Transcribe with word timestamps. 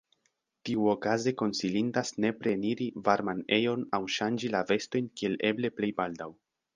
Tiuokaze 0.67 1.33
konsilindas 1.41 2.09
nepre 2.25 2.53
eniri 2.57 2.87
varman 3.09 3.43
ejon 3.59 3.83
aŭ 3.99 3.99
ŝanĝi 4.15 4.51
la 4.57 4.63
vestojn 4.73 5.13
kiel 5.21 5.37
eble 5.51 5.73
plej 5.81 5.91
baldaŭ. 6.01 6.29